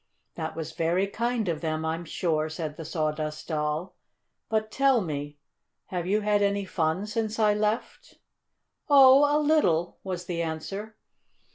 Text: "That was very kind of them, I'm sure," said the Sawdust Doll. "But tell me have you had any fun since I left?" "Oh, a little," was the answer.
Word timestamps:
"That 0.33 0.55
was 0.55 0.71
very 0.71 1.05
kind 1.05 1.47
of 1.47 1.61
them, 1.61 1.85
I'm 1.85 2.05
sure," 2.05 2.49
said 2.49 2.75
the 2.75 2.85
Sawdust 2.85 3.47
Doll. 3.49 3.95
"But 4.49 4.71
tell 4.71 4.99
me 4.99 5.37
have 5.89 6.07
you 6.07 6.21
had 6.21 6.41
any 6.41 6.65
fun 6.65 7.05
since 7.05 7.37
I 7.37 7.53
left?" 7.53 8.17
"Oh, 8.89 9.29
a 9.29 9.37
little," 9.39 9.99
was 10.03 10.25
the 10.25 10.41
answer. 10.41 10.95